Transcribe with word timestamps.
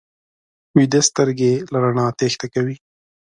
ویده 0.75 0.99
سترګې 1.09 1.53
له 1.71 1.77
رڼا 1.83 2.05
تېښته 2.19 2.47
کوي 2.53 2.75